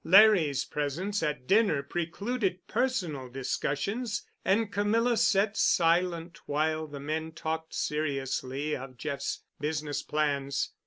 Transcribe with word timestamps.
Larry's 0.03 0.65
presence 0.65 1.21
at 1.21 1.45
dinner 1.45 1.83
precluded 1.83 2.65
personal 2.67 3.29
discussions, 3.29 4.23
and 4.43 4.71
Camilla 4.73 5.15
sat 5.15 5.55
silent 5.55 6.39
while 6.47 6.87
the 6.87 6.99
men 6.99 7.33
talked 7.33 7.75
seriously 7.75 8.75
of 8.75 8.97
Jeff's 8.97 9.43
business 9.59 10.01
plans. 10.01 10.71